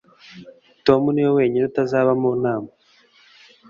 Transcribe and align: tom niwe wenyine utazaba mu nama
tom 0.85 1.01
niwe 1.11 1.31
wenyine 1.37 1.65
utazaba 1.69 2.11
mu 2.21 2.31
nama 2.43 2.69